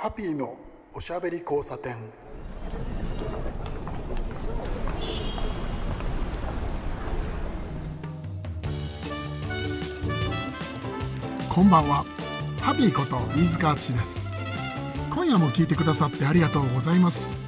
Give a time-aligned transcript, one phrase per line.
[0.00, 0.56] ハッピーの
[0.94, 1.96] おしゃべり交差点。
[11.50, 12.04] こんばんは。
[12.60, 14.32] ハピーこと飯塚敦です。
[15.12, 17.47] 今夜も聞いてくださってありがとうございます。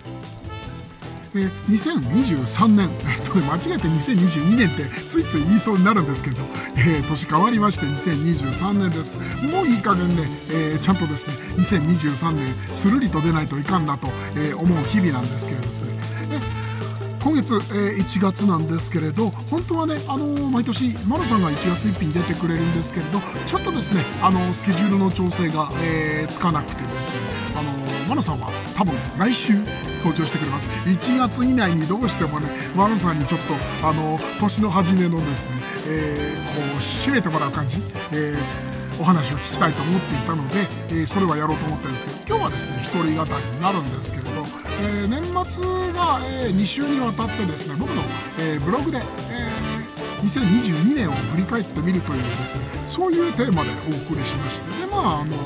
[1.35, 6.43] えー2023年、 えっとね、間違えて2022年ってついつい言いそうになるんですけど、
[6.77, 9.19] えー年変わりまして2023年です。
[9.53, 15.91] もういい加減ね、えちゃんとですね2023年するりと出ないといかんなと、え思う日々なんですけれどですね。
[16.31, 16.41] え
[17.23, 27.17] 今月、えー1月なんですけれど本当はね、あのー毎年マロさんが1月1日に出てくれるんですけれどちょっとですね、あのースケジュールの調整が、えーつかなくてですね、
[27.57, 29.55] あのマロさんは多分来週
[30.03, 30.69] 登場してくれます。
[30.85, 33.55] 1月以内にどうしてもねマロさんにちょっと、
[33.87, 35.53] あの年の初めのですね、
[35.87, 37.79] えーこう締めてもらう感じ、
[38.11, 44.31] えーお話を聞きたいと思っていたので、えーそれはやろうと思ったんですけど今日はですね一人語りになるんですけれど、
[44.83, 48.03] えー年末が、え2週にわたってですね僕の、
[48.41, 49.81] えブログで、え
[50.27, 55.37] 2022年を振り返ってみるというですねそういうテーマでお送りしましてでまああの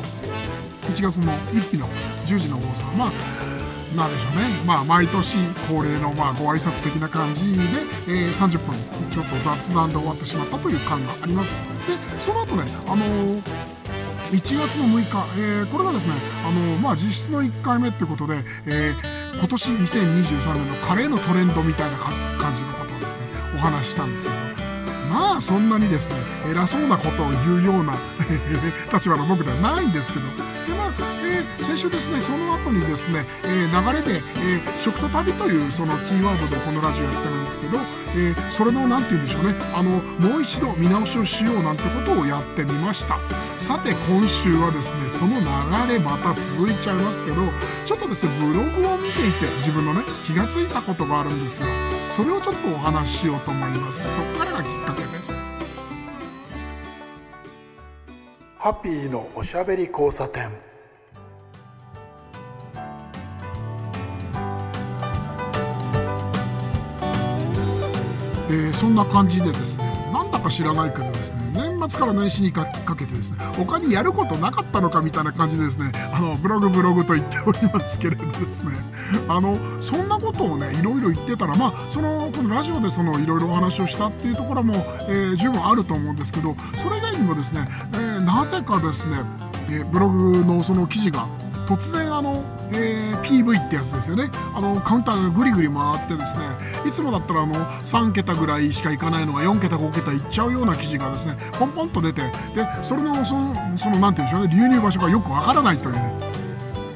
[0.89, 1.89] 1月の1日の
[2.27, 3.55] 10時の放送はまあ
[3.97, 5.37] なんでしょうね、まあ、毎年
[5.69, 7.63] 恒例のまあご挨拶的な感じで、
[8.09, 8.75] えー30分
[9.11, 11.61] ちょっと雑談で終わってしまったという感があります。
[11.87, 13.43] でその後ねあのー
[14.33, 21.99] 1月の6日、えーこれがですね、あのまあ、実質の1回目ってことで、えー今年2023年のカレーのトレンドみたいな
[22.39, 23.23] 感じのことをですね
[23.55, 24.37] お話ししたんですけど
[25.11, 26.15] まあそんなにですね
[26.51, 27.95] 偉そうなことを言うような
[28.93, 30.27] 立場の僕ではないんですけど
[31.35, 37.79] で、先週ですねその後にですね、えー流れで、えー食と旅というそのキーワードでこのラジオやってるんですけど、
[38.15, 43.19] えーそれの何て言うんでしょうねあのもう一度見直しをしようなんてことをやってみました。
[43.59, 47.37] さて今週はですねその流れまた続いちゃいますけど
[47.85, 51.69] ちょっとですねブログを見ていて自分のね気がついたことがあるんですよ
[52.11, 54.17] それをちょっとお話ししようと思います。
[54.17, 55.33] そこからがきっかけです。
[58.59, 60.74] ハッピーのおしゃべり交差点。
[68.55, 72.65] えそんな感じでですねなんだか知らないけどですね年末から年始にか
[72.97, 78.73] けてですね他にやることなかったのかみたいな感じでですねあのブログブログと言っておりますけれどですね
[79.29, 84.75] あのそんなことをねいろいろ言ってたらまあそのこのラジオでそのいろいろお話をしたっていうところも、
[85.09, 89.19] えー十分あると思うんですけどそれ以外にもですね、えーなぜかですね、
[89.71, 91.27] えブログのその記事が
[91.67, 94.31] 突然あの、えー PV ってやつですよね。
[94.55, 96.45] あのカウンターがぐりぐり回ってですね
[96.87, 102.31] いつもだったらあの3桁ぐらいしかいかないのが4桁5桁いっちゃうような記事がですねポンポンと出てで
[102.83, 106.35] それのそのそのなんて言うんでしょうね流入場所がよくわからないというね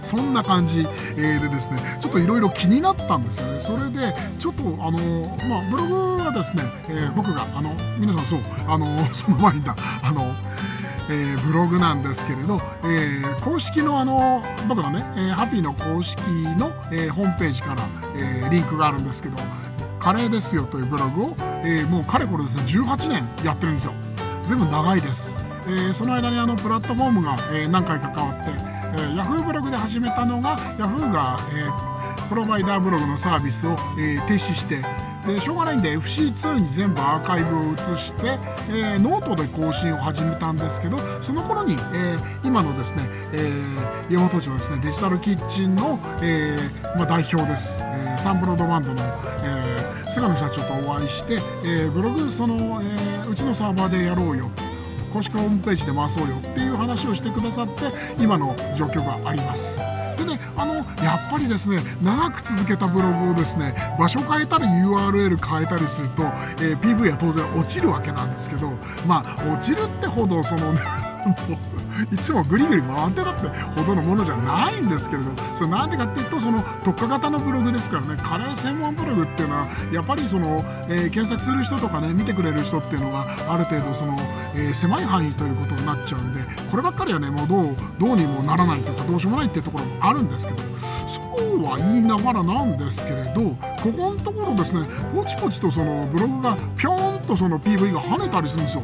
[0.03, 0.85] そんな感じ、
[1.17, 3.61] でですねちょっといろいろ気になったんですよね。
[3.61, 10.35] それでちょっとあのまあブログはですね、えー僕があの皆さんそうあのその前にだあの
[11.11, 16.21] えーブログなんですけれど、えー公式のあの僕のね、えーハピーの公式
[16.59, 17.83] の、えーホームページから、
[18.17, 19.37] えーリンクがあるんですけど
[20.01, 23.93] 「カレーですよ」というブログを、えーもうかれこれですね18年やってるんですよ。
[24.45, 25.35] 全部長いです、
[25.67, 31.99] えーその間にあのプラットフォームが、えー何回か変わって、えー、Yahoo ブログで始めたのが Yahoo が、えー
[32.29, 34.83] プロバイダーブログのサービスを、えー停止して
[35.29, 38.39] でしょうがないんで FC2 に全部アーカイブを移して、
[38.71, 43.03] えーノートで更新を始めたんですけどその頃に、えー今のですね、
[43.33, 49.03] えー、山本町ですねデジタルキッチンの、えーまあ、代表です、えーサンブロードバンドの、
[49.45, 51.35] えー菅野社長とお会いして、
[51.65, 54.51] えーブログその、えーうちのサーバーでやろうよ
[55.13, 57.85] 公式ホームページで回そうよっていう話をしてくださって
[58.19, 59.98] 今の状況があります。
[60.59, 60.83] あのや
[61.27, 66.23] っぱりですね長く続けたブログをですね場所変えたり URL 変えたりすると、
[66.61, 68.71] えー PV は当然落ちるわけなんですけど
[69.07, 70.81] まあ落ちるってほどそのね
[72.13, 75.31] いつもぐりぐり回ってたってほどのものじゃないんですけれど。
[75.57, 78.17] それなんでかっていうとその特化型のブログですからね。
[78.23, 84.17] カレー専門ブログっていうのはやっぱりその、えー検索する人とかね見てくれる人っていうのがある程度その、
[84.55, 86.41] えー狭い範囲ということになっちゃうんで
[86.71, 90.63] こればっかりはねもうどうどうにもならないというかどうしようもないっていうところもあるんですけど。
[91.07, 93.41] そうは言いながらなんですけれど
[93.83, 98.83] ここのところですねポチポチとそのブログがぴょーんとその PV が跳ねたりするんですよ。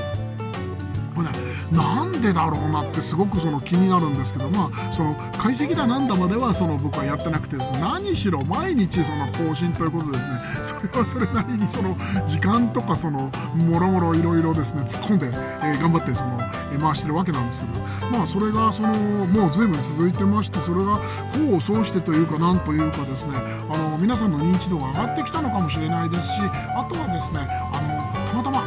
[1.14, 10.34] これねなんでだろうなってすごくその気になるんですけどまあその解析だなんだまではその僕はやってなくてですね何しろ毎日その更新ということですね。
[10.62, 11.96] それはそれなりにその
[12.26, 15.26] 時間とかそのもろもろいろいろですね突っ込んで、
[15.62, 16.38] えー、頑張ってその、
[16.72, 17.80] えー、回してるわけなんですけど
[18.16, 18.88] まあそれがその
[19.26, 21.00] もう随分続いてましてそれが
[21.34, 23.34] 功を奏してというかなんというかですね
[23.72, 26.40] あの皆さんの認知度が上がってきたのかもしれないですし
[26.76, 27.40] あとはですね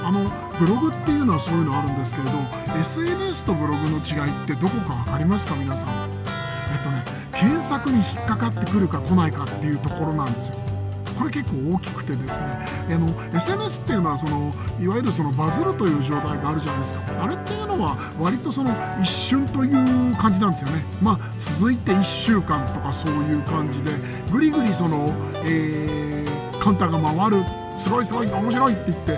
[0.07, 0.23] あの
[0.57, 2.33] ブログっていうのはそういうのあるんですけれど
[2.79, 5.53] SNS とブログの違いってどこか分かりますか？
[5.55, 6.09] 皆さん。
[6.71, 10.55] えっとね検索に引っかかってくるか来ないかっていうところなんですよ。
[11.17, 12.45] これ結構大きくてですね。
[12.89, 17.01] あの SNS っていうのはそのいわゆるそのバズるという状態があるじゃないですか。
[17.21, 18.71] あれっていうのは割とその
[19.01, 20.85] 一瞬という感じなんですよね。
[21.01, 23.91] まあ続いて1週間とかそういう感じで
[24.31, 25.09] ぐりぐりその、
[25.43, 29.11] えー、カウンターが回るすごいすごい面白いって言って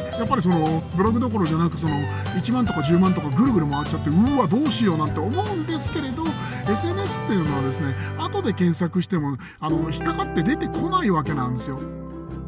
[0.00, 1.94] でやっぱりそのブログどころじゃなくその
[2.34, 6.24] 1万とか10万とかぐるぐる回っちゃってうわどうしようなんて思うんですけれど
[6.68, 12.05] SNS っていうのはですね後で検索してもあの引っかかって出てこないわけなんですよ。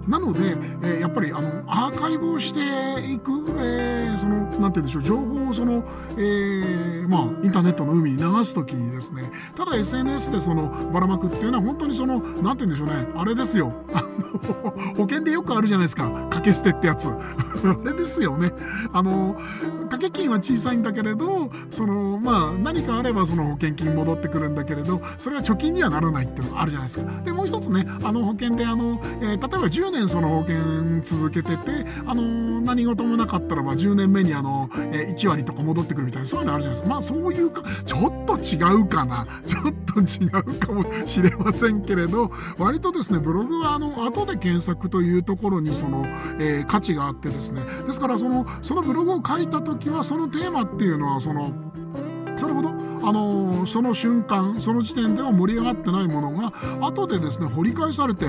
[0.08, 0.40] なので、
[0.82, 2.60] えー、やっぱりあのアーカイブをして
[3.12, 5.84] いく、えー、そのなんて言うんでしょう情報をその、
[6.16, 13.72] えー、まあインターネットの海に流す時にですねただ SNS でそのばらまくっていうのは本当にそのなんて言うんでしょうねあれですよ。
[14.96, 16.10] 保険でよくあるじゃないですか。
[16.10, 17.08] 掛け捨てってやつ。
[17.08, 17.16] あ
[17.84, 18.52] れですよね。
[18.92, 19.36] あの
[19.88, 27.10] 掛け金は小さいんだけれどそのまあ何かあればその保険金戻ってくるんだけれどそれは貯金にはならないっていうのがあるじゃないですか。
[27.24, 36.88] でもう一つねあの保険であの、えー、例えば10年その保険続けててあの何事もなかったらば10年目にあの、え、1割とか戻ってくるみたいなそういうのあるじゃないですか。
[36.88, 39.26] まあそういうかちょっと違うかな。
[39.46, 46.04] ちょっと違うかもしれませんけれど割とですねブログはあの後で検索というところにその、
[46.38, 47.62] えー、価値があってですね。
[47.86, 51.52] ですからそのそのブログを書いた時はそのテーマっていうのはその
[52.36, 52.77] それほど
[53.08, 56.52] あのその瞬間その時点では盛り上がってないものが
[56.86, 58.28] 後でですね掘り返されて、え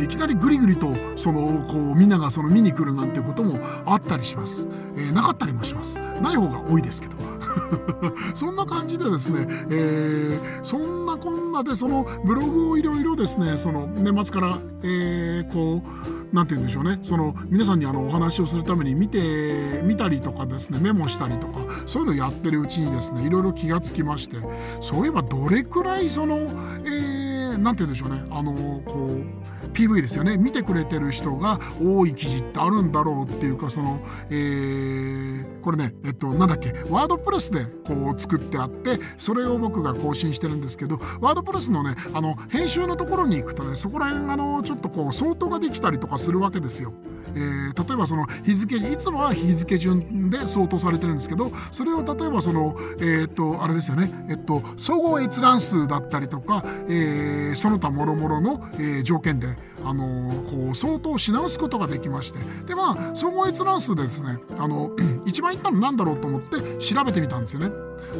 [0.00, 4.66] ー、いきなりグリグリとそのこうみんながその見に来るなんてこともあったりします、
[4.96, 5.98] えー、なかったりもします。
[5.98, 7.33] ない方が多いですけど。
[8.34, 16.98] そんな感じでですね、えー、そんなこんなでそのブログをいろいろですねその年末から、えー、こうなんて言うんでしょうね。
[17.02, 24.38] その皆さんにあのお話をするために見てみたりとかですねメモしたりとかそういうのやってるうちにですねいろいろ気がつきまして。
[24.80, 28.24] そういえばどれくらいその、えー、て言うんでしょうね。
[28.30, 28.52] あの
[28.84, 29.43] こう
[29.74, 34.00] PV ですよね見てくれてる人が多い記事ってあるんだろうっていうかその、
[34.30, 46.92] えー、これねえっとなんだっけワードプレスでこう作ってあってそれを僕が更新してるんですけどワードプレスのねあの編集のところに行くとねそこら辺あのちょっとこう相当ができたりとかするわけですよ。
[47.36, 62.38] えー、例えばその日付いつもは日付順で相当されてるんですけどそれを例えばそのえっ、とあれですよねえっと総合閲覧数だったりとか、えー、その他もろもろの、えー、条件であのこう相当し直すことができまして。
[62.66, 64.38] でまあ総合閲覧数ですね。
[64.58, 64.90] あの
[65.26, 67.70] 一番いったのなんだろうと思って調べてみたんですよね。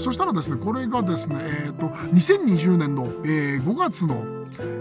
[0.01, 1.37] そしたらですねこれがですね
[1.67, 4.25] えっ、と2020年の、え5月の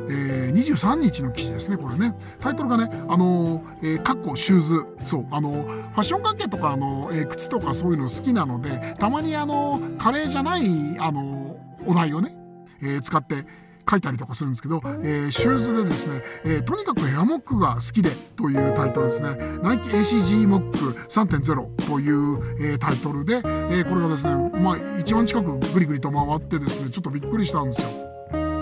[0.10, 2.16] えー、23日の記事ですねこれね。
[2.40, 4.86] タイトルがねあのー、えー、かっこシューズ。
[5.04, 10.64] そうあのファッション関係とかあの、えー、靴とかそういうの好きなのでたまにあのカレーじゃない
[11.00, 12.36] あのお題をね、
[12.82, 13.46] えー、使って
[13.90, 19.30] 書いたりとかするんですけど、えー、シューズでですね、えー、とにかくエアモックが好きでというタイトルですね。
[19.62, 20.78] ナイキ ACG モック
[21.10, 28.53] 3.0という、えー、タイトルで、えー、これがですね、まあ一番近くぐりぐりと回ってですね、ちょっとびっくりしたんですよ。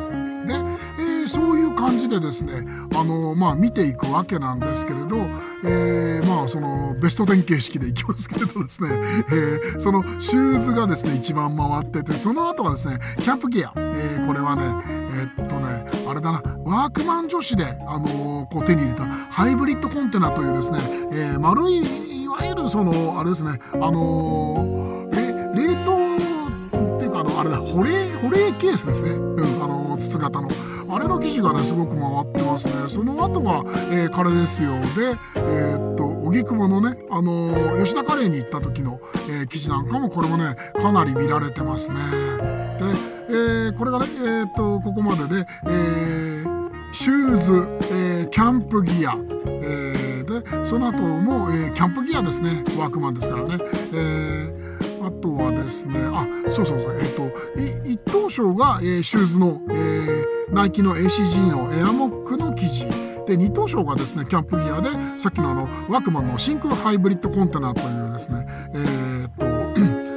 [1.91, 2.53] 感じでですね
[2.95, 5.17] あの、まあ、見ていくわけなんですけれど、
[5.65, 14.63] えー、まあそのベスト10形式でいきますけれどですね、えー、そのシューズがですね一番回っててその後はですねキャンプギア、えー、これはね
[15.37, 20.79] え、っとねあれだなワークマン女子で、あのこう手に入れたハイブリッドコンテナというですね、
[21.11, 24.80] え丸いいわゆるそのあれですねあの
[27.41, 27.89] あれだ保冷
[28.21, 30.49] 保冷ケースですね、うん、あの筒型の。
[30.89, 32.87] あれの記事がねすごく回ってますね。
[32.87, 34.69] その後が、えー、カレーですよ。
[34.95, 41.95] でえー、っと荻窪のねあのー、吉田カレーに行った時の、えー、記事なんかもこれもねかなり見られてますね。
[41.95, 42.01] で、
[43.29, 47.53] えー、これがねえー、っとここまでで、えー、シューズ、
[47.91, 52.63] えー、キャンプギア、えー、でその後も、えー、キャンプギアですね。
[52.77, 53.57] ワークマンですからね、
[53.93, 54.60] えー
[55.03, 62.85] あとはですね、あ、そうそうそう、えっ、ー、と、一等賞が、えー、シューズの、えー、ナイキの ACG のエアモックの生地。
[63.27, 64.89] で2等賞がですねキャンプギアで
[65.19, 70.11] さっきのあのワークマンの真空ハイブリッドコンテナというですねえー、っと、え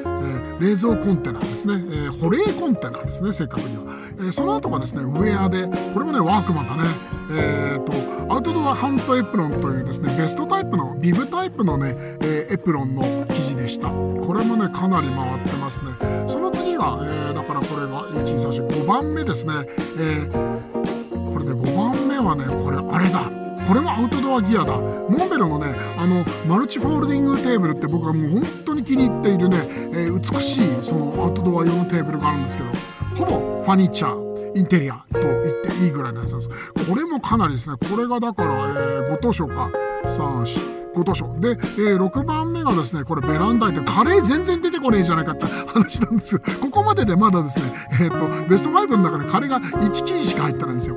[0.58, 3.82] 冷蔵コンテナですね、えー、保冷コンテナですね正確には、
[4.18, 7.14] えー、その後がですねウェアでこれもねワークマンだね。
[7.30, 7.92] えーと、
[8.34, 13.86] アウトドアハントエプロンというですねベストタイプのビブタイプのね、えー、エプロンの生地でした。
[13.86, 15.92] これもねかなり回ってますね。
[16.28, 19.52] その次が、えー、だからこれが1235番目ですね、
[20.00, 23.20] えー、これで5番目はねこれあれだ。
[23.68, 24.78] これもアウトドアギアだ。
[24.78, 29.58] モンベルのねあのマルチフォールディングテーブルって僕がもう本当に気に入っているね、
[29.92, 34.23] えー、美しいそのアウトドア用のテーブルがあるんですけどほぼファニチャー。
[34.54, 36.48] インテリアと言っていいぐらいのやつです。
[36.48, 37.76] これもかなりですね。
[37.76, 39.70] これがだから、えー、ご当初か。
[40.04, 50.96] 34ご当初で、えー、6番目がですねこれベランダでカレー全然出てこねえじゃないかって話なんですけどここまででまだですねえっ、ー、とベスト5の中でカレーが1記事しか入ってないんですよ。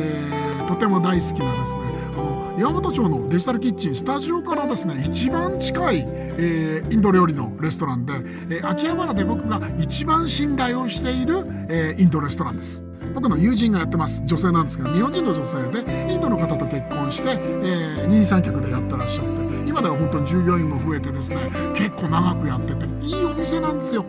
[0.61, 1.81] ー、とても大好きなですね、
[2.13, 12.83] あの山本町のデジタルキッチンスタジオからですね一番近い、えー、インド料理のレストランで、えー、秋葉原で僕が一番信頼をしている、えー、インドレストランです。
[13.13, 24.05] 僕の友人がやってます女性なんですけど日本人の女性でインドの方と結婚して、えー、二人三脚でやってらっしゃって今では本当に従業員も増えてですね結構長くやってていいお店なんですよ。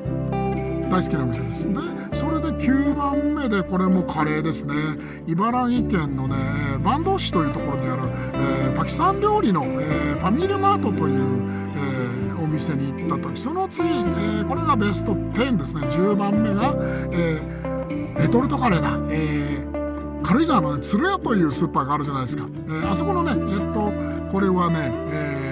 [0.91, 1.75] 大好きなお店ですで
[2.17, 4.75] それで9番目でこれもカレーですね。
[5.27, 6.37] 茨城県のね
[6.85, 8.03] 坂東市というところにある、
[8.35, 11.43] えー、パキスタン料理の、えー、パミルマートという、
[11.77, 15.83] えー、お店に行った時その次、えー、これがベスト10ですね。
[15.89, 16.75] 10番目が、
[17.13, 23.93] えー、レトルトカレーだ、えー、軽井沢のね鶴屋というスーパーがあるじゃないですか、えー、あそこのねえっと
[24.31, 25.44] これはね、えー、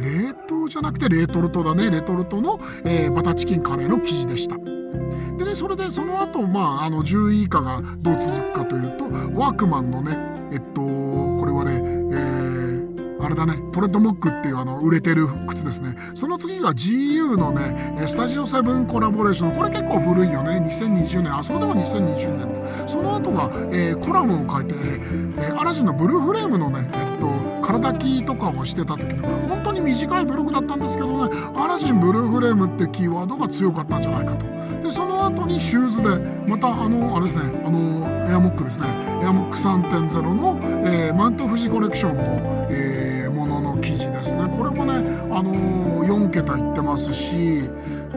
[0.00, 1.90] 冷凍じゃなくてレトルトだね。
[1.90, 4.56] レトルトの、えー、バターチキンカレーの生地でした。
[4.56, 9.04] でねそれでその後まああの10位以下がどう続くかというと
[9.38, 10.16] ワークマンのね
[10.52, 11.80] えっとこれはね
[13.20, 15.96] あれだねトレッドモックっていうあの売れてる靴ですね。
[16.14, 19.52] その次が GU のねスタジオセブンコラボレーション。
[19.52, 20.58] これ結構古いよね。
[20.64, 21.36] 2020年。
[21.36, 22.88] あそれでも2020年。
[22.88, 27.28] その後が、えー、コラムを書いて、えー、アラジンのブルーフレームのねえっと
[27.66, 34.46] 体着とかをしてた時の本当に短いブログだったんですけどねアラジンブルーフレームってキーワードが強かったんじゃないかと。
[34.82, 36.08] でその後にシューズで
[36.46, 38.86] またあのあれですねあのエアモックですね。
[39.22, 42.22] エアモック3.0の、えー、マウント富士コレクションの、
[42.70, 42.97] えー
[44.28, 44.94] ですねこれもね、
[45.30, 47.62] あのー、4桁いってますし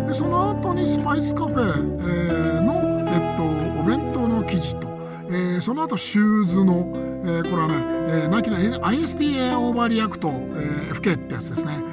[0.08, 2.74] でその後にスパイスカフェ、えー、の、
[3.10, 3.44] えっと、
[3.80, 4.88] お弁当の記事と、
[5.28, 6.92] えー、その後シューズの、
[7.24, 11.91] えこれはね、えナイキの ISPA オーバーリアクト、え FK ってやつですね。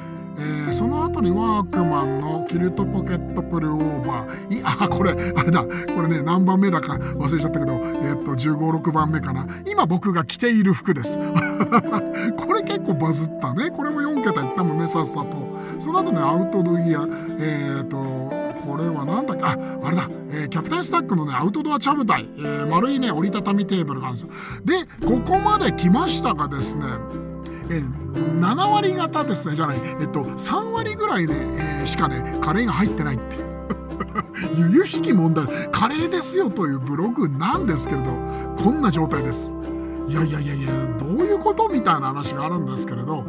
[0.73, 4.59] その後にワークマンのキルトポケットプルオーバー。
[4.59, 5.63] いあこれあれだ。
[5.63, 9.45] これね何番目だか忘れちゃったけどえ、っと156番目かな。
[9.65, 11.19] 今僕が着ている服です。
[12.37, 13.69] これ結構バズったね。
[13.71, 15.49] これも4桁いったもんねさっさと。
[15.79, 17.07] その後ねアウトドギア
[17.39, 19.43] えー、っとこれはなんだっけ？
[19.43, 24.23] ああれだ、えー、キャプテンスタックのねアウトドアチャブ台、えー、丸いね折りたたみテーブルがあるんです。
[24.25, 24.29] よ
[24.65, 26.83] でここまで来ましたがですね
[27.69, 33.49] えー、7割方ですねじゃない、えっと、3割ぐらいで、えー、しかねカレーが入ってないっていう。
[34.55, 35.45] 由々しき問題。
[35.71, 38.11] カレーですよというブログなんですけれど
[38.57, 39.53] こんな状態です。
[40.07, 41.69] いやいやいやいやどういうこと？
[41.69, 43.25] みたいな話があるんですけれど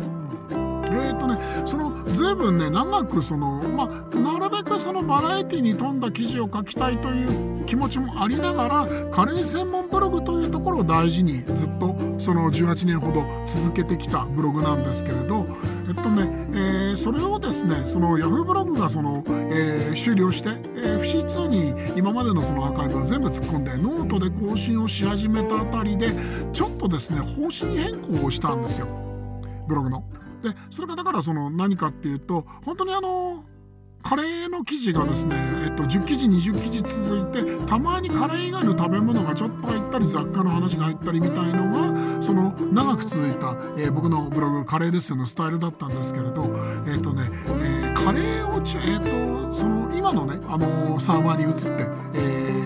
[0.93, 15.47] えーとね、その随分ね長くその、まあ、なるべくそのバラエティに富んだ記事を書きたいという気持ちもありながらカレー専門ブログというところを大事にずっとその18年ほど続けてきたブログなんですけれど
[15.89, 26.13] えっとね、えー、それをですねその Yahoo ブログがその、えー、終了して、えー、FC2 に今までのそのアーカイブを全部突っ込んでノートで更新をし始めたあたりで
[26.53, 28.87] ちょっとですね方針変更をしたんですよ
[29.69, 30.20] ブログの。
[30.43, 33.45] でそれがだからその何かっていうと本当にあの
[34.03, 46.51] カレーの記事がですね、えっと、10記事20記事続いてたまにカレー以外の食べ物がちょっと入ったり雑貨の話が入ったりみたいのがその長く続いた、えー、僕のブログ「カレーですよ」のスタイルだったんですけれど
[46.87, 47.25] えっとね、
[47.61, 52.60] えー、カレーをえっとその今のね、あの、サーバーに移って、えー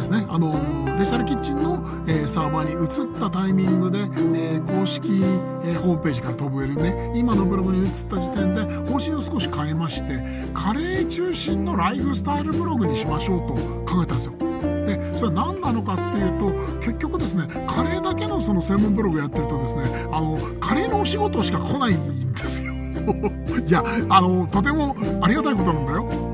[0.00, 10.22] ですねあのデジタルキッチンの、えー、サーバーに移ったタイミングで、えー、公式、えー、ホームページから飛べるね今のブログに移った時点で方針を少し変えまして
[10.54, 13.54] カレー中心のライフスタイルブログにしましょうと
[13.90, 14.32] 考えたんですよ。
[14.86, 22.72] でそれは何なのかっていうと結局ですねカレーだけのその専門ブログやってるとですねあのカレーのお仕事しか来ないんですよ。
[23.66, 26.29] いやあのとてもありがたいことなんだよ。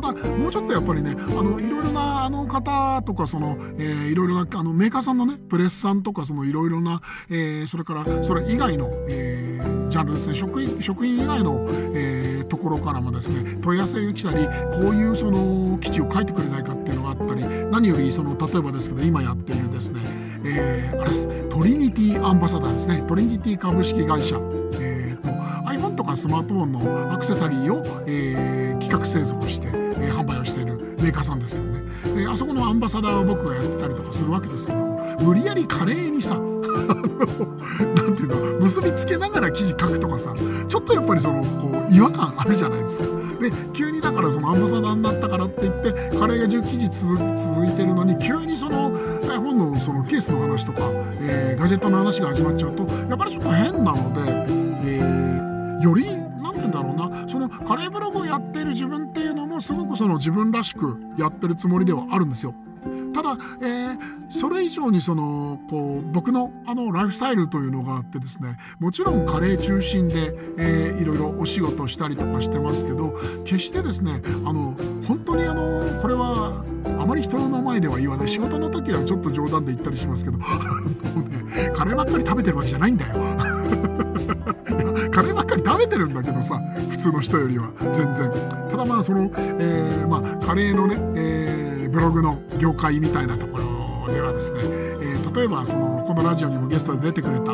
[0.00, 20.00] ただもうちょっとやっぱりねあのいろいろなあの方とかその、えー、いろいろなあのメーカーさんのねプレスさんとかそのいろいろな、えー、それからそれ以外の、えー、ジャンルですね職員職員以外の、えー、ところからもですね問い合わせが来たりこういうその基地を書いてくれないかっていうのがあったり何よりその例えばですけど今やっているですね、
[20.44, 21.28] えー、あれです。
[21.48, 23.02] トリニティアンバサダーですね。
[23.06, 24.36] トリニティ株式会社、
[24.80, 31.82] えー、iPhone とかスマートフォンのアクセサリーを、えー、企画製造してえ、販売をしているメーカーさんですけどね、
[32.16, 34.78] え、あそこのアンバサダーを僕がやったりとかするわけですけど
[35.20, 40.34] 無理やり華麗にさ なんていうの結びつけながら記事書くとかさ
[40.68, 43.06] ちょっとやっぱりそのこう違和感あるじゃないですか。
[43.40, 48.92] で急にだからそのアンバサダーになったからって言ってカレーが10記事続いてるのに急にその
[49.38, 50.80] 本のそのケースの話とか、
[51.20, 54.20] えー、ガジェットの話が始まっちゃうとやっぱりちょっと変なので、
[54.84, 56.27] えー、より
[57.66, 62.54] カレーブログをやってる自分っていうのもすごくその自分らしくやってるつもりではあるんですよ。
[63.12, 80.44] ただ、えー、それ以上にそのこう僕のあのライフスタイルというのがあってですねもちろんカレー中心で、えー、いろいろお仕事したりとかしてますけど決してですねあの本当にあのこれはあまり人の前では言わない仕事の時はちょっと冗談で言ったりしますけど も
[81.16, 83.97] うねカレーばっかり食べてるわけじゃないんだよ。
[85.18, 88.30] カレーばっかり食べてるんだけどさ普通の人よりは全然。
[88.70, 97.50] ただまあその、えー、まあ、カレーのね、えー、ブログの業界みたいなところではですね、えー、例えばそのこのラジオにもゲストで出てくれた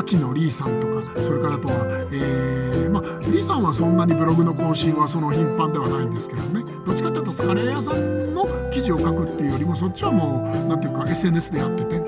[0.00, 1.74] 秋野リーさんとかそれからあとは、
[2.10, 6.64] えー、まあリーさんはそんなにブログの更新はその頻繁ではないんですけどね。
[6.86, 11.98] どっちかというとカレー屋さんの記事を書くっていうよりもそっちはもう何ていうか SNS でやってて、え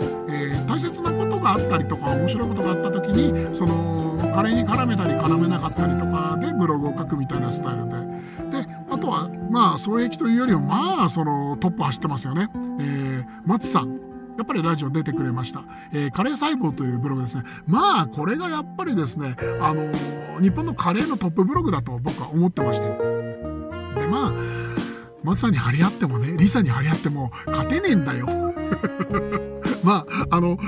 [0.57, 7.97] ー、大切なことがあったりとか面白いことがあった時にそのカレーに絡めたり絡めなかったりとかでブログを書くみたいなスタイルで。
[8.63, 13.99] であとはまあ創益というよりもまあそのトップ走ってますよね、えー、松さん。
[14.37, 17.45] やっぱりラジオ出てくれました、えー、カレー細胞というブログですね。
[17.67, 22.87] まあこれがやっぱりですねあのー、日本のカレーのトップブログだと僕は思ってまして。
[22.87, 24.33] でまあ
[25.23, 28.27] 松さんに張り合ってもねリサに張り合っても勝てねえんだよ。
[29.83, 30.59] まああの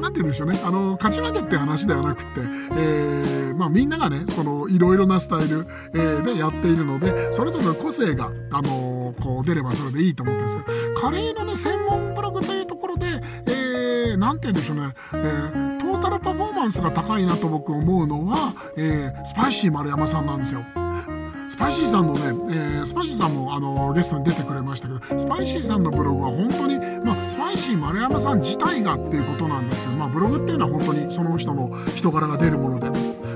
[0.00, 0.60] なんて言うんでしょうね。
[0.64, 2.40] あの勝ち負けって話ではなくて、
[2.76, 10.58] えーまあ、みんながねそのいろいろなスタイル、えー、でやっているのでそれぞれの個性が、あのー、こう出ればそれでいいと思ってるんです。
[10.58, 13.06] よカレーのね専門ブログというところで、
[13.46, 20.60] えー、なんて言うんでしょうね、えー、トータルパフォーマンスが高いなと僕思うのは、えー、スパイシー丸山さんなんですよ。
[21.48, 32.90] スパイシーさんのね、えー、スパイシーさんもあのゲストに出てくれましたけどスパイシーさんのブログは本当に、まあ、スパイシー丸山さん自体がっていうことなんですけど、まあ、ブログっていうのは本当にその人の人柄が出るもので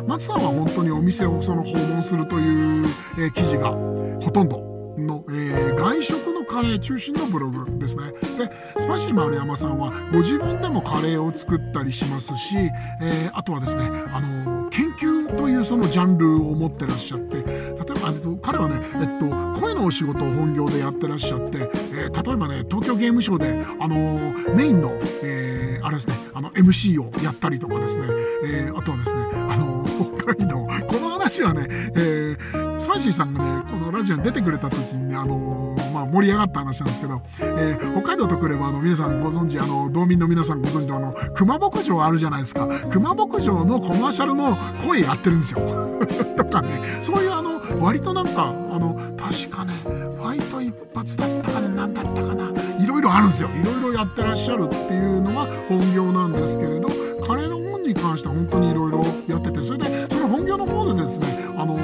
[0.07, 2.87] 松さんは本当にお店をその訪問するという、
[3.19, 8.13] えー、記事がほとんどの、えー、外食のカレー中心のブログですね。
[8.39, 12.57] でスパイシー丸山さんはご自分でもカレーを作ったりしますし、
[13.01, 17.62] えー、あとはですねあの研究というそのジャンルを持ってらっしゃって
[18.03, 24.91] 例えば彼はね、えっと、声のお仕事を本業でやってらっしゃって、えー、例えばね東京ゲームショウで、あのー、メインの、
[25.23, 28.07] えー、あれですねあの MC をやったりとかですね、
[28.45, 29.85] えー、あとはですね、あの
[30.17, 30.67] 北海道。
[30.87, 42.67] この話はね、えースパイシーさんがねこのラジオに出てくれた時にねあのまあ、盛り上がった話なんですけど、えー北海道とくればあの皆さんご存知あの道民の皆さんご存知のあの熊牧場あるじゃないですか。
[42.91, 45.61] 熊牧場のコマーシャルの声やってるんですよ。
[46.37, 47.52] とかねそういうあの
[47.83, 53.49] 割となんかあの確かねファイト一発だったかね何だったかないろいろあるんですよ。
[53.49, 56.89] いろいろやってらっしゃるっていうのが本業なんですけれど
[57.27, 61.81] カレーの本に関しては本当にいろいろやっててそれでその本業の方でですねあのこ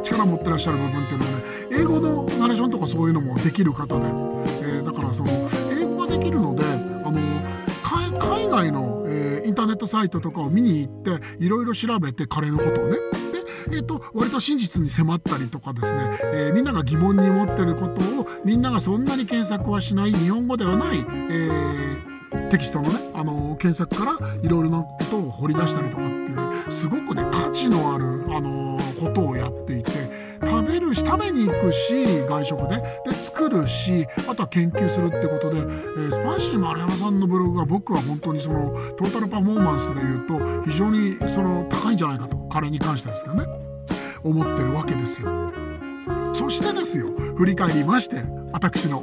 [0.00, 1.38] う力持ってらっしゃる部分っていうのはね
[1.70, 5.30] 英語のナレーションとかそういうのもできる方で、えーだからその
[5.70, 7.20] 英語ができるのであの
[8.20, 12.98] 海外の、えーインターネットサイトとかを見に行っていろいろ調べてカレーのことをね、
[13.72, 21.78] えー、と割と真実に迫ったりとかですね、えーみんなが疑問に思ってることをみんながそんなに検索はしない日本語ではない、えー
[22.50, 29.97] テキストのね、あの検索からいろいろなことを掘り出したりとかっていうねすごくね価値のある、あのことをやっていて
[30.42, 31.92] 食べるし食べに行くし
[32.28, 32.76] 外食で。
[33.04, 43.44] で作るしあとは研究するってことで、えースパイシー丸山さんのブログが僕は本当にそのトータルパフォーマンスで言うと非常にその高いんじゃないかとカレーに関してですけどね。
[44.22, 45.52] 思ってるわけですよ。
[46.32, 47.06] そしてですよ。
[47.36, 48.22] 振り返りまして
[48.52, 49.02] 私の。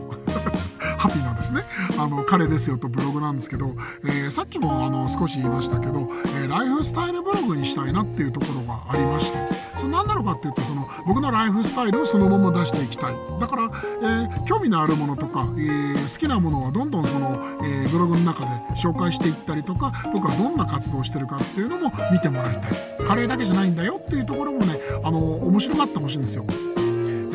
[0.98, 1.64] ハピーなんですね。
[1.98, 3.68] あの彼ですよとブログなんですけど、
[4.06, 6.08] えーさっきもあの少し言いましたけど、
[6.42, 9.38] えーライフスタイルブログにしたいなっていうところがありまして
[9.78, 13.14] それ何なのかっていうとその僕のライフスタイルをそのまま出していきたい。
[13.40, 23.08] だから、えー興味のあるものとか、えー好きなものはどんどんその、えブログの中で紹介していったりとか僕はどんな活動をしてるかっていうのも見てもらいたい。
[23.08, 26.46] カレーだけじゃないんだよっていうところもねあの面白がってほしいんですよ。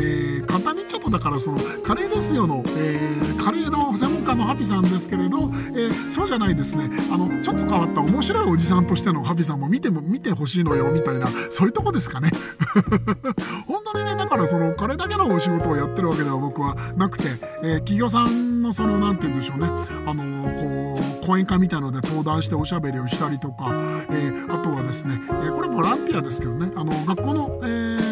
[0.00, 6.90] えー簡単に言っちゃうとだからそのカレーですよの、えーカレーの専門家のハピさんですけれど、えーそうじゃないですね。
[7.12, 12.30] あのちょっと変わった面白いおじさんとしてのハピさんも見ても見てほしいのよみたいなそういうとこですかね。
[13.66, 17.28] 本当にねだからそのカレーだけのお仕事をやってるわけでは僕はなくて、
[17.62, 19.66] えー企業さんのそのなんて言うんでしょうね。
[20.06, 23.72] あのこう講演会みたいなので登壇しておしゃべりをしたりとか、
[24.10, 26.70] えーあとはですね、えこれボランティアですけどね。
[26.76, 28.09] あの学校の、えー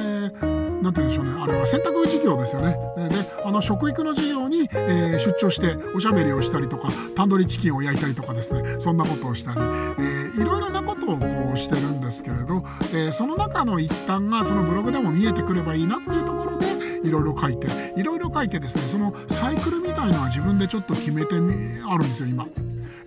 [0.83, 1.43] なんて言うんでしょうね。
[1.43, 2.77] あれは選択授業ですよね。
[2.97, 8.77] であの食育の授業に、えー出張しておしゃべりをしたりとかタンドリーチキンを焼いたりとかですね。
[8.79, 12.63] そんなことをしたり、えーいろいろなことをこうしてるんですけれど、
[12.93, 16.67] えーその中の一端がそのブログでも見えてくればいいなっていうところで
[17.03, 21.55] いろいろ書いていろいろ書いてですねそのサイクルみたいのは自分でちょっと決めてみ
[21.89, 22.45] あるんですよ今。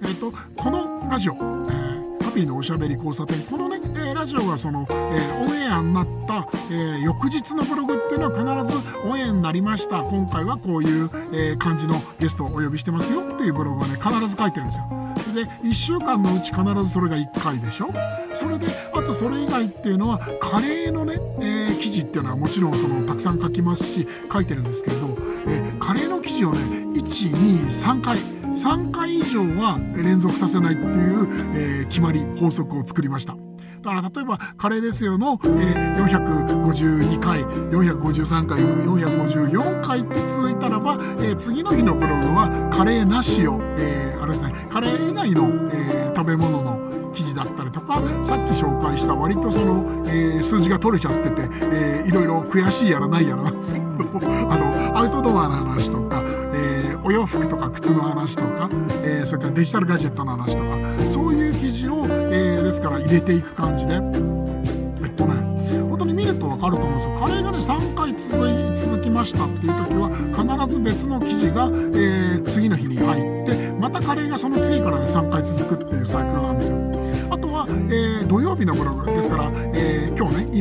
[0.04, 3.82] えー、とこのラジオ、えーハピーのおしゃべり交差点このね、
[4.22, 14.86] ラジオがその、えーオンエアになった、えー翌日のブログっていうのは必ずオンエアになりました今回はこういう、えー感じのゲストをお呼びしてますよっていうブログをね必ず書いてるんですよ。
[15.34, 17.88] で1週間のうち必ずそれが1回でしょ
[18.36, 25.08] それであとそれ以外っていうのはカレーのね、えー記事っていうのはもちろんそのたくさん書きますし書いてるんですけれど、
[25.48, 26.60] えカレーの記事をね
[26.94, 33.51] 123回3回以上は連続させないっていう、えー決まり法則を作りました。
[33.82, 46.80] だから例えば「カレーですよの」えー452回453回454回って続いたらば、えー次の日のブログはカレーなしを、えーあれですねカレー以外の、えー食べ物の
[47.14, 53.86] 記事だったりとかさっき紹介した割とその、えー数字が取れちゃってて、えーいろいろ悔しいやらないやらなんですけど
[54.50, 56.22] あのアウトドアの話とか、
[57.12, 58.70] お洋服とか靴の話とか、
[59.04, 63.96] えーそれからデジタルガジェットの話とかそういう記事を、えーですから入れていく感じで。
[63.96, 64.02] えっ
[65.16, 65.52] とね
[65.90, 67.18] 本当に見ると分かると思うんですよ。
[67.20, 70.10] カレーがね3回続い続きましたっていう時は
[70.64, 76.78] 必ず別の記事が、えー次の日に入ってまたカレーがその次からね3回続くっていうサイクルなんですよ。
[77.30, 79.48] あとは、えー土曜日のブログですから、え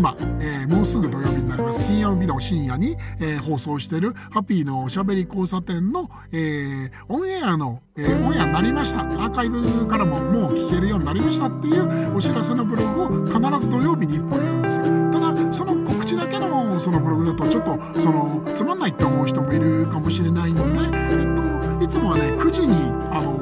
[0.01, 1.83] 今、えーもうすぐ土曜日になります。
[1.83, 9.01] 金曜日の深夜に、えー放送してるハッピーのおしゃべり交差点の、えーオンエアの、えーオンエアになりました。
[9.01, 14.87] アーカイブからももう聞けるようになりましたっていうお知らせのブログを必ず土曜日に1本入れるんですよ。
[15.13, 22.75] ただその告知だけのそのブログだとちょっとそのつまんないって思う人もいるかもしれないので、えっと、いつもはね9時に
[23.13, 23.39] あの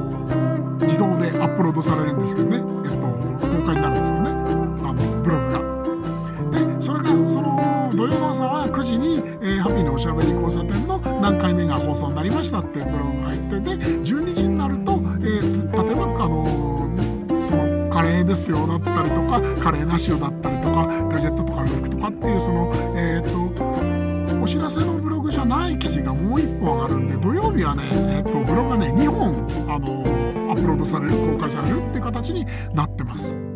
[0.81, 3.98] 自動でアップロードされるんですけどね、えっと、公開になる
[12.69, 16.69] ってブログが入ってで12時になると、えー例えばあの
[17.39, 30.01] そのカレーですよだったりとかカレーなしよだったりとかガジェットとかウルクとかっていうそのえっ、とお知らせのブログじゃない記事がもう一本上がるんで土曜日はね、えー、とブログがね2本あの
[30.51, 33.48] アップロードされる公開されるっていう形になってます。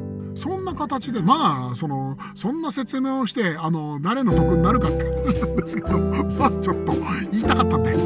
[0.43, 5.97] そんな形でまあそのそんな説明をしてあの誰の得になるかって話なんですけど
[6.38, 6.93] まあちょっと
[7.32, 7.97] 言いたかったんでね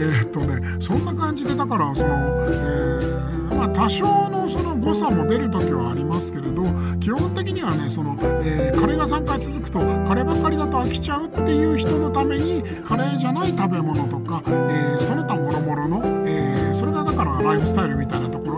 [0.00, 2.08] えー、っとねそんな感じでだからその、
[2.48, 6.64] えー、まあ、多少のその誤差も出る時はありますけれど
[7.00, 18.03] 基本的にはねその、えー、カレーが3回続くとカレーばっかりだと飽きちゃうっていう人のためにカレーじゃない食べ物とか、えその他もろもろの、えそれがだからライフスタイルみたいな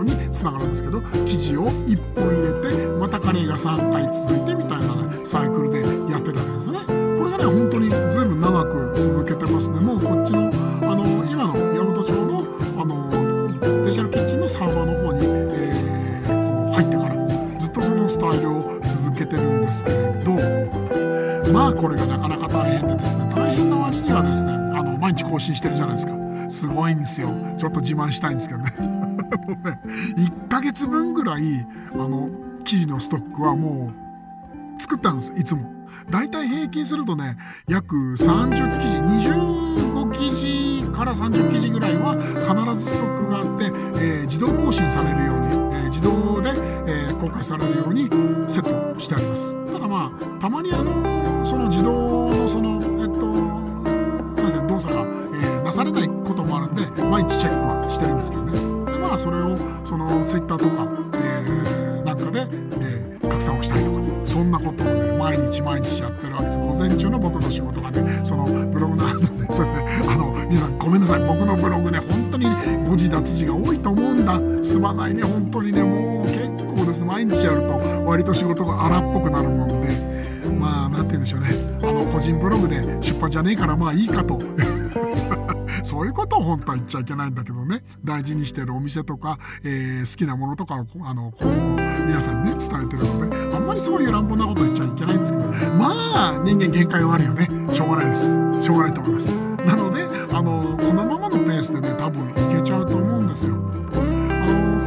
[0.07, 6.79] につながるんですけど生地を1本入れてまたカレーが3回続いてみたいなねサイクルでやってたわけですね。
[6.87, 9.79] これがね本当に随分長く続けてますね。
[9.79, 10.49] もうこっちの
[10.81, 12.47] あの今の八本町の
[12.81, 26.13] あのデジタルキッチンのサーバーの方に、えー、こう入ってからずっとそのスタイルを続けてるんですけれどまあこれがなかなか大変でですね大変な割にはですねあの毎日更新してるじゃないですか。
[26.49, 27.29] すごいんですよ。
[27.57, 28.71] ちょっと自慢したいんですけどね。
[29.27, 29.81] ね
[30.15, 31.41] 1ヶ月分ぐらい
[31.93, 32.29] あの
[32.63, 33.93] 生地のストックはも
[34.77, 35.77] う作ったんですいつも。
[36.09, 37.35] だいたい平均するとね
[37.67, 48.07] 約30記事25記事から30記事ぐらいは必ずストックがあって、えー、自動更新されるように、えー、自動で、えー、公開されるように
[48.47, 49.55] セットしてあります。
[49.71, 53.37] ただまあたまにあのその自動のそのえっと
[54.67, 58.76] 動作が、えなされないこともあるんで毎日チェックはしてるんですけどね。
[59.07, 62.45] まあそれをそのツイッターとか、えなんかで、
[62.81, 66.59] え拡散をしたりとかそんなことをね毎日毎日やってるわけです。
[66.59, 69.73] 午前中の僕の仕事がねそのブログのあの ねそれで、
[70.09, 71.25] あの皆さんごめんなさい。
[71.25, 72.47] 僕のブログね本当に
[72.85, 74.41] 誤字脱字が多いと思うんだ。
[74.61, 75.83] すまないね本当にね。
[75.83, 77.05] もう結構です。
[77.05, 79.87] 毎日やると割と仕事が荒っぽくなるもんで。
[80.59, 81.47] まあなんて言うんでしょうね。
[81.81, 84.41] あの個人ブログで出版じゃねえからまあいいかと。
[85.87, 87.81] そういうことを本当は言っちゃいけないんだけどね。
[88.03, 91.47] 大事にしてるお店とか、えー、好きなものとかをあのこう
[92.05, 95.45] 皆さんにね伝えてるのであんまりそういう乱暴なこと言っちゃいけないんですけど。
[95.77, 95.91] ま
[96.35, 97.45] あ人間限界はあるよね。
[97.73, 98.33] しょうがないです。
[98.59, 99.31] しょうがないと思います。
[99.31, 100.03] なので
[100.35, 103.55] あのこのままのペースでね多分いけちゃうと思うんですよ。
[103.55, 103.99] あ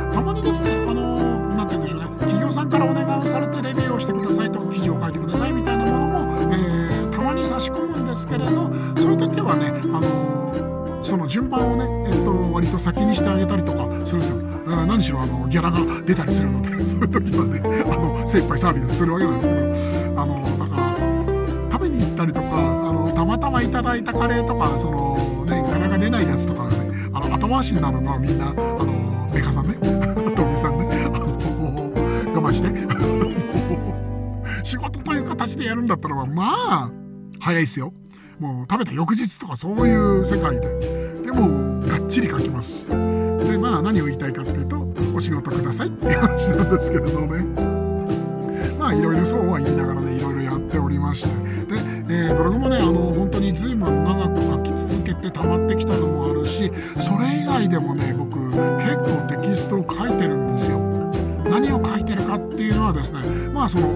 [0.04, 2.08] のたまにですねあのなて言うんでしょうね。
[2.20, 10.29] 企業さんからお願いをされてレビューをしてくださいとか記事を書いてくださいみたいなものも、えー、たまに差し込むんですけれどそういう時はねあの
[11.10, 14.36] その順番をね、えっと、割と先にしてあげたりとかするんですよ。
[14.86, 19.60] 何しろあのギャラが出たりするので そういう時はねあの精一杯サービスするわけなんですけど
[20.22, 20.96] あのだか
[21.72, 26.76] 食べに行ったりとかあのたまたまいただいたカレーとかその、ね、ギャラが出ないやつとかがね
[27.12, 29.74] あの後回しになるのはみんなあのメカさんね
[30.36, 31.26] トミさんねあの
[32.36, 32.68] 我慢して
[34.62, 36.90] 仕事という形でやるんだったらまあ
[37.40, 37.92] 早いですよ。
[38.40, 40.99] もう食べた翌日とかそういう世界で
[41.30, 42.88] でもがっちり書きます。
[42.88, 47.44] でまあ何を言いたいかっていうとお仕事くださいっていう話なんですけれどね。
[48.76, 51.28] まあいろいろそうは言いながらねいろいろやっておりまして。
[51.28, 51.78] で、
[52.26, 58.36] えー、ブログもねあの本当に随分長く書き続けて溜まってきたのもあるしそれ以外でもね僕
[58.78, 60.80] 結構テキストを書いてるんですよ。
[61.48, 63.20] 何を書いてるかっていうのはですね
[63.52, 63.86] まあその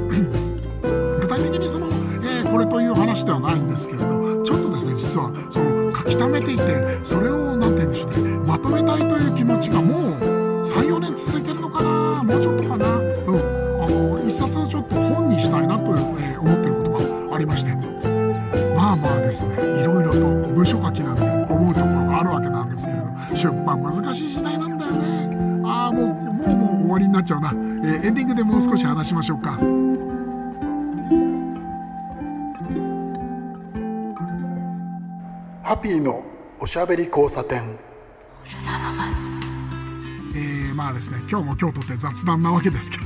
[1.20, 1.88] 具体的にその
[2.22, 5.73] えこれという話ではないんですけれどちょっとですね実はその
[6.14, 6.62] 書き溜めていて
[7.02, 8.38] それを何て言うんでしょうね。
[8.38, 12.22] まとめたいという気持ちがもう34年続いてるのかな？
[12.22, 12.86] もうちょっとかな？
[12.86, 13.04] うん。
[13.82, 16.90] あの一冊ちょっと本にしたいなという、えー、思ってること
[17.28, 17.72] がありまして。
[18.76, 19.54] まあまあですね。
[19.80, 21.22] いろいろと文書書きなんで
[21.52, 25.64] 思うところがあるわけなんですけれど出版難しい時代なんだよね。
[25.66, 29.58] ああもうもうもう終わりになっちゃうな、えー、エンディングでもう少し話しましょうか。
[35.74, 36.22] ハッピーの
[36.60, 37.76] おしゃべり交差点。
[40.32, 43.04] えー、まあですね今日も今日とって雑談なわけですけど。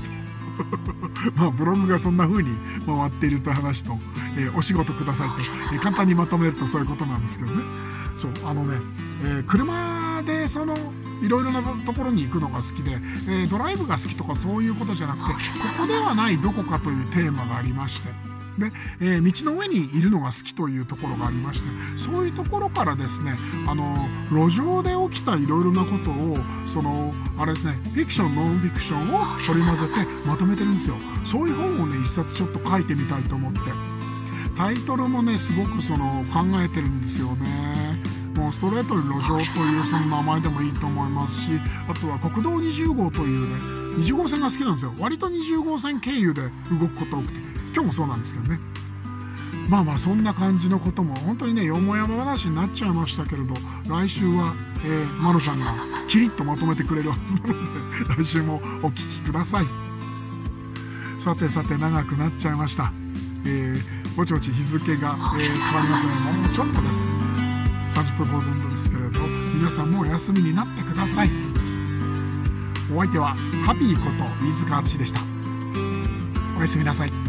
[1.34, 2.50] まあブログがそんな風に
[2.84, 3.98] 回っているという話と、
[4.36, 5.34] えー、お仕事くださいと、
[5.72, 7.62] えー、簡単にまとめるとそういうことなんですけどね。
[8.18, 8.76] そうあのね、
[9.22, 10.76] えー、車でその
[11.22, 15.38] いろいろなところに行くのが好きで、えー、ドライブが好きとかそういうことじゃなくてこ
[15.78, 23.34] こではないどこかというテーマがありましてで、えー、道の上にいるのが好きというところがありましてそういうところからですね
[23.66, 30.96] あの路上で起きたいろいろなことをそのあれですねフィクションノンフィクションを取り混ぜてまとめてるんですよ。
[31.24, 33.60] そういう本をね一冊ちょっと書いてみたいと思って。
[34.58, 37.46] タイトルもねすごくその考えてるんですよね。
[38.34, 41.48] もうストレートに路上というその名前でもいいと思いますし
[41.88, 43.54] あとは国道20号というね
[43.98, 44.94] 20号線が好きなんですよ。
[44.98, 47.38] 割と20号線経由で動くこと多くて
[47.72, 48.60] 今日もそうなんですけどね。
[49.68, 53.54] まあまあそんな感じのことも本当にねよもやま話になっちゃいましたけれど
[53.86, 55.74] 来週は、えー、マロさんが
[56.08, 57.54] キリッとまとめてくれるはずなので
[58.22, 59.66] 来週もお聴きください。
[61.18, 62.92] さてさて長くなっちゃいました、
[63.44, 67.06] えー、ぼちぼち日付が、えー変わりますねもうちょっとです
[67.88, 69.20] 30分ほどですけれど
[69.54, 71.30] 皆さんもお休みになってください。
[72.94, 73.34] お相手は
[73.66, 75.20] ハピーこと飯塚敦でした。
[76.56, 77.27] おやすみなさい。